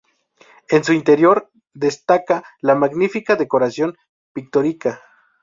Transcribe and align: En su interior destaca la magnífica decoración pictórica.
En 0.71 0.83
su 0.83 0.93
interior 0.93 1.51
destaca 1.75 2.43
la 2.61 2.73
magnífica 2.73 3.35
decoración 3.35 3.95
pictórica. 4.33 4.99